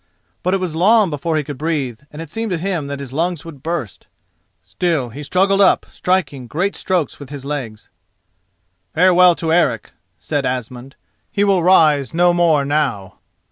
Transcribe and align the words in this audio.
But 0.41 0.55
it 0.55 0.59
was 0.59 0.73
long 0.73 1.11
before 1.11 1.37
he 1.37 1.43
could 1.43 1.59
breathe, 1.59 1.99
and 2.09 2.23
it 2.23 2.31
seemed 2.31 2.49
to 2.49 2.57
him 2.57 2.87
that 2.87 2.99
his 2.99 3.13
lungs 3.13 3.45
would 3.45 3.61
burst. 3.61 4.07
Still, 4.63 5.09
he 5.09 5.21
struggled 5.21 5.61
up, 5.61 5.85
striking 5.91 6.47
great 6.47 6.75
strokes 6.75 7.19
with 7.19 7.29
his 7.29 7.45
legs. 7.45 7.91
"Farewell 8.95 9.35
to 9.35 9.53
Eric," 9.53 9.91
said 10.17 10.43
Asmund, 10.43 10.95
"he 11.31 11.43
will 11.43 11.61
rise 11.61 12.15
no 12.15 12.33
more 12.33 12.65
now." 12.65 13.19